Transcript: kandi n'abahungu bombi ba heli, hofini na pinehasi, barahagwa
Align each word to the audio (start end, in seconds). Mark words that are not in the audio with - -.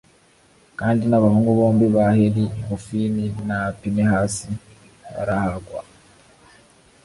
kandi 0.79 1.03
n'abahungu 1.05 1.49
bombi 1.57 1.85
ba 1.95 2.05
heli, 2.17 2.45
hofini 2.67 3.25
na 3.47 3.57
pinehasi, 3.79 4.49
barahagwa 5.11 5.81